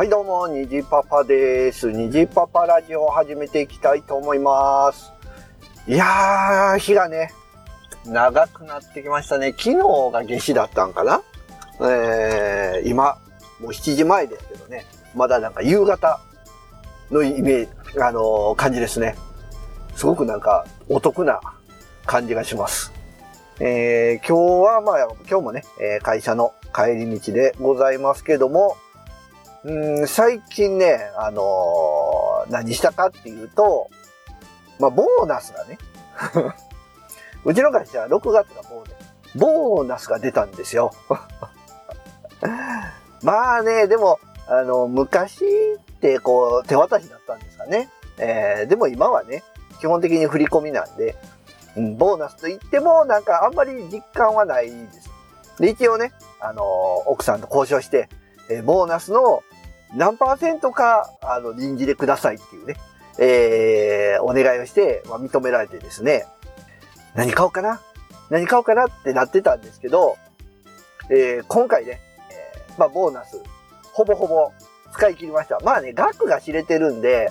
[0.00, 1.92] はいどうも、にじパパです。
[1.92, 5.12] にじパパラジオを始めていきたいと思います。
[5.86, 7.30] いやー、日がね、
[8.06, 9.50] 長くなってきましたね。
[9.50, 9.76] 昨日
[10.10, 11.20] が夏至だったんかな？
[11.86, 13.18] えー、今、
[13.60, 16.18] もう7時前ですけどね、まだなんか夕方
[17.10, 19.16] のイメージ、あのー、感じですね。
[19.96, 21.42] すごくなんかお得な
[22.06, 22.90] 感じがします。
[23.58, 25.62] えー、今日はまあ、今日もね、
[26.02, 28.78] 会社の帰り道でございますけども、
[29.64, 33.90] うん、最近ね、あのー、何したかっていうと、
[34.78, 35.78] まあ、ボーナスがね、
[37.44, 38.96] うちの会社は6月がボーナ
[39.30, 40.92] ス、ボーナスが出たんですよ。
[43.22, 47.90] まあね、でも、あの、昔ってこう、手渡しだったんですかね。
[48.18, 49.44] えー、でも今はね、
[49.80, 51.16] 基本的に振り込みなんで、
[51.76, 55.10] うん、ボーナスと言っても、なんかあんまり実感はないです。
[55.58, 56.64] で、一応ね、あのー、
[57.10, 58.08] 奥さんと交渉して、
[58.48, 59.42] えー、ボーナスの
[59.94, 62.76] 何パーセントか、あの、臨時でくださいっていうね、
[63.18, 66.26] えー、お願いをして、まあ、認められてですね、
[67.14, 67.80] 何買おうかな？
[68.30, 70.16] 何買おうかなってなってたんですけど、
[71.10, 73.42] えー、今回ね、えー、まあ、ボーナス、
[73.92, 74.52] ほぼほぼ
[74.92, 75.58] 使い切りました。
[75.64, 77.30] まあね、額が知れてるんで、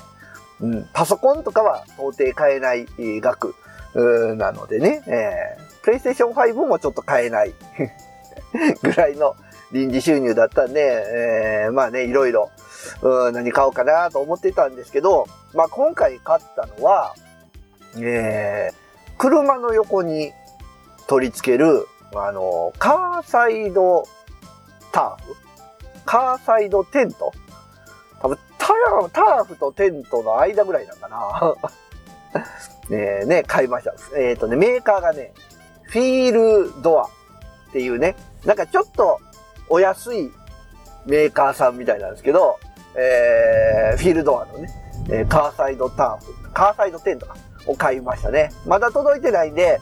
[0.59, 2.85] うん、パソコンとかは到底買えない
[3.21, 3.55] 額
[4.37, 7.53] なのでね、えー、プレイステーション5もちょっと買えない
[8.83, 9.35] ぐらいの
[9.71, 12.49] 臨時収入だったんで、えー、まあね、いろいろ、
[13.01, 17.13] うん、何買おうかなと思ってたんですけど、まあ今回買ったのは、
[17.97, 18.73] えー、
[19.17, 20.31] 車の横に
[21.07, 24.03] 取り付ける、あの、カーサイド
[24.91, 25.35] ターフ？
[26.05, 27.31] カーサイドテント？
[28.21, 31.55] 多分ター、ターフとテントの間ぐらいなんかな。
[32.89, 33.93] ねね、買いました。
[34.17, 35.33] えっ、ー、とね、メーカーがね、
[35.83, 36.31] フィー
[36.65, 37.09] ルドアっ
[37.71, 39.19] ていうね、なんかちょっと
[39.69, 40.31] お安い
[41.05, 42.59] メーカーさんみたいなんですけど、
[42.95, 44.69] えー、フィールドアのね、
[45.09, 47.27] えカーサイドターフ、カーサイドテント
[47.67, 48.51] を買いましたね。
[48.65, 49.79] まだ届いてないんで、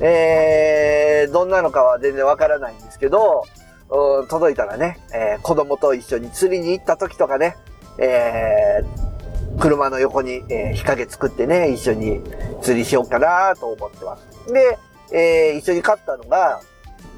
[0.00, 3.44] えー、どんなのかは全然わからないんですけど、
[3.90, 7.56] うん、届いたらね、えー、子供と一緒に釣りに行った時とかね、
[7.98, 12.22] えー、車の横に、えー、日陰作ってね、一緒に
[12.62, 14.52] 釣りしようかなと思ってます。
[14.52, 14.78] で、
[15.12, 16.60] えー、一緒に買ったのが、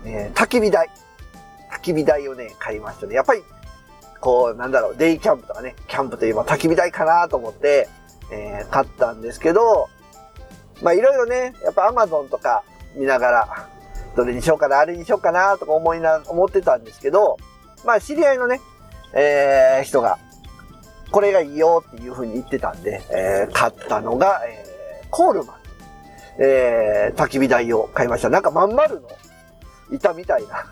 [0.05, 0.89] えー、焚き火台。
[1.73, 3.15] 焚き火台をね、買いましたね。
[3.15, 3.43] やっぱり、
[4.21, 7.89] こう、なんだろう、デイキャンプとかね、キャンプといえば焚き火台かなと思って、
[8.31, 9.89] えー、買ったんですけど、
[10.83, 12.63] まあいろいろね、やっぱアマゾンとか
[12.95, 13.69] 見ながら、
[14.17, 17.39] どれにしようかな、あれにしようかな、とか思いな、思ってたんですけど、
[17.85, 18.61] まあ知り合いのね、
[19.15, 20.19] えー、人が、
[21.11, 25.57] これがいいよっていう風に言ってたんで、えー、買ったのが、えー、コールマン。
[26.39, 28.31] えー、焚き火台を買いました。
[28.31, 29.09] なんかまん丸の
[29.91, 30.65] 板みたいな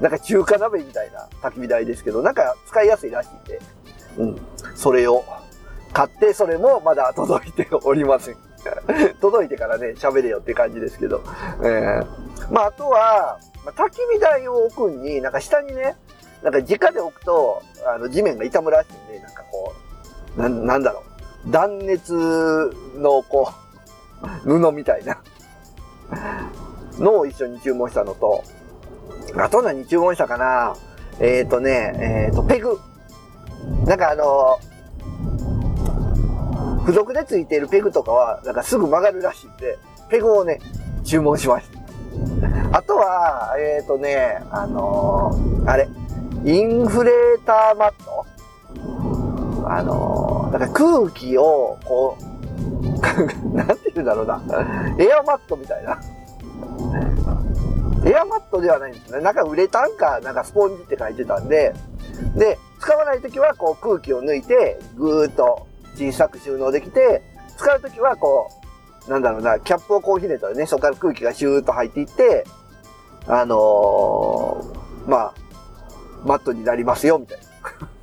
[0.00, 3.60] なんか中華鍋みたいな焚き火台ですけど、なんか使いやすいらしいんで、
[4.18, 4.40] うん。
[4.74, 5.24] それを
[5.92, 8.36] 買って、それもまだ届いておりません。
[9.20, 11.22] 届いてからね、喋れよって感じですけど。
[11.62, 12.06] えー、
[12.50, 15.96] まあ、あとは、焚き火台を置くに、なんか下にね、
[16.42, 19.74] なんか直で置くと、あの、地面が傷むらしいんで、なんかこ
[20.36, 21.02] う、な、なんだろ
[21.46, 21.50] う。
[21.50, 22.12] 断熱
[22.96, 23.50] の、こ
[24.22, 25.18] う、 布みたいな
[26.98, 28.42] のを一緒に注文したのと、
[29.38, 30.76] あと何注文したかな
[31.20, 32.78] えっ、ー、とね、えっ、ー、と、ペグ。
[33.84, 34.60] なんかあの
[36.82, 40.60] 付属で付いてるペグとかは、なんかすぐ曲がるらしいんで、ペグをね、
[41.04, 42.78] 注文しました。
[42.78, 45.32] あとは、えっ、ー、とね、あの、
[45.66, 45.88] あれ、
[46.44, 48.26] インフレーターマット
[49.68, 52.26] あのー、なんか空気を、こう、
[53.56, 54.40] なんて言うんだろうな、
[54.98, 55.98] エアマットみたいな。
[58.04, 59.20] エアマットではないんですね。
[59.20, 61.74] なんかウレタンか、なんかスポンジって書いてたんで、
[62.36, 65.66] で、使わないときはこう空気を抜いて、ぐーっと
[65.96, 67.22] 小さく収納できて、
[67.56, 68.48] 使うときはこ
[69.06, 72.44] う、なんだろうな、キャップをこうひねったらね、そこから空気がシューッと入っていって、
[73.26, 75.34] あのー、まあ、
[76.24, 77.38] マットになりますよ、みたい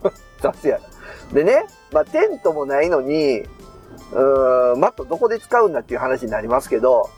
[0.04, 0.12] な。
[0.52, 1.34] 雑やな。
[1.34, 7.10] でね、まあ、テントもないのに、うーん、マットどこで使うんだっていう話になりますけど、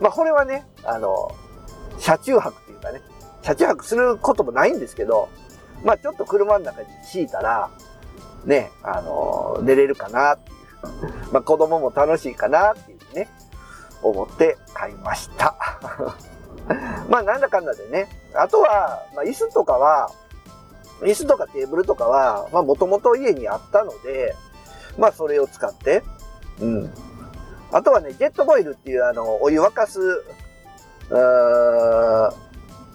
[0.00, 1.34] まあ、これはね、あの
[1.98, 3.02] 車中泊っていうかね、
[3.42, 5.28] 車中泊することもないんですけど、
[5.84, 7.70] まあちょっと車の中に敷いたら、
[8.44, 10.58] ね、あの、寝れるかなっていう。
[11.32, 13.28] まあ子供も楽しいかなっていうね、
[14.02, 15.56] 思って買いました。
[17.08, 18.08] まあなんだかんだでね。
[18.34, 20.10] あとは、まあ椅子とかは、
[21.00, 24.34] 椅子とかテーブルとかは、まあもともと家にあったので、
[24.96, 26.02] まあそれを使って、
[26.60, 26.92] うん。
[27.72, 31.14] あとはね、ジェットボイルっていうあの、お湯沸かすー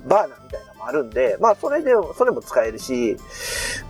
[0.08, 3.18] バーナーみたいなのもあるんで、まあそれで、それも使えるし、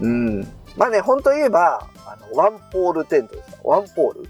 [0.01, 0.41] うん。
[0.77, 4.29] まあね、本当言えば、あの、ワンポールテントですワンポール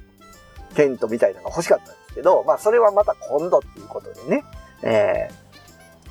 [0.76, 4.44] テントみたいなのが欲しかったんですけど、まあそれはまた今度っていうことでね、
[4.84, 5.30] え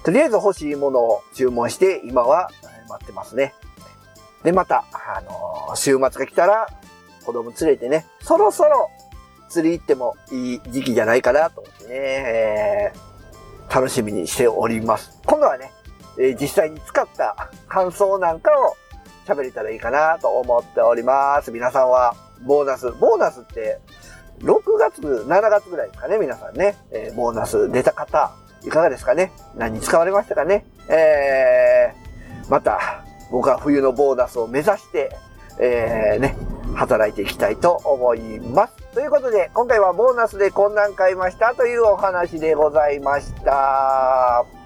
[0.01, 2.51] ー、とりあえず欲しいものを注文して、今は
[2.89, 3.55] 待ってますね。
[4.43, 6.67] で、また、あのー、週末が来たら、
[7.25, 8.91] 子供連れてね、そろそろ
[9.53, 15.21] 釣り行ってもいい時期じゃないかなと思ってね、えー、楽しみにしております。
[15.27, 15.71] 今度はね、
[16.19, 18.77] えー、実際に使った感想なんかを
[19.27, 21.53] 喋れたらいいかなと思っております。
[21.53, 22.15] 皆さんは、
[22.45, 23.79] ボーナス、ボーナスって、
[24.41, 26.77] 6月、7月ぐらいですかね、皆さんね。
[26.91, 28.33] えー、ボーナス出た方、
[28.65, 29.33] いかがですかね？
[29.55, 30.65] 何に使われましたかね？
[30.89, 35.15] えー、また、僕は冬のボーナスを目指して、
[35.61, 36.37] えー、ね、
[36.75, 38.82] 働いていきたいと思います。
[38.93, 44.62] ということで、今回はボーナスでこんなん買いましたというお話でございました。